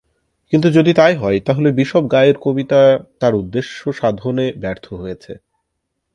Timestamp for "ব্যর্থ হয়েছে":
4.57-5.33